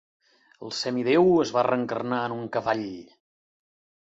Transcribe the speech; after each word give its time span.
El 0.67 0.71
semideu 0.77 1.29
es 1.43 1.51
va 1.57 1.65
reencarnar 1.67 2.23
en 2.31 2.35
un 2.39 2.49
cavall. 2.57 2.83